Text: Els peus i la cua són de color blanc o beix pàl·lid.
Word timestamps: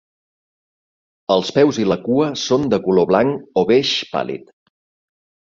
Els 1.35 1.51
peus 1.57 1.79
i 1.83 1.85
la 1.89 1.97
cua 2.07 2.31
són 2.45 2.65
de 2.73 2.81
color 2.87 3.07
blanc 3.13 3.61
o 3.63 3.67
beix 3.75 3.93
pàl·lid. 4.17 4.51